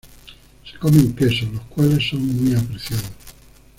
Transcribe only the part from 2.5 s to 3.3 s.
apreciados.